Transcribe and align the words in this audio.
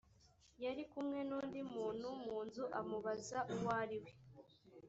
yari 0.63 0.83
kumwe 0.91 1.19
n 1.29 1.31
undi 1.39 1.59
muntu 1.73 2.07
mu 2.23 2.37
nzu 2.45 2.63
amubaza 2.79 3.37
uwo 3.53 3.69
ari 3.81 3.97
we 4.03 4.11